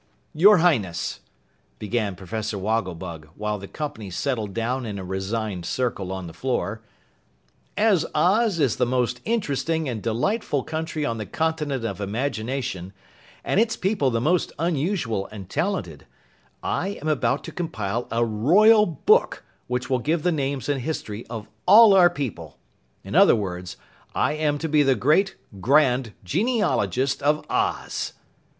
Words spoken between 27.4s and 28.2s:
Oz!"